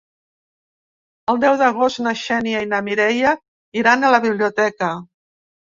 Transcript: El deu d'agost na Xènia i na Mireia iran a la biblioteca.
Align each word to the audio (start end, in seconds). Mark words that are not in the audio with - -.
El 1.33 1.41
deu 1.43 1.59
d'agost 1.63 2.01
na 2.07 2.15
Xènia 2.23 2.65
i 2.67 2.71
na 2.73 2.83
Mireia 2.89 3.35
iran 3.83 4.03
a 4.03 4.13
la 4.19 4.23
biblioteca. 4.29 4.93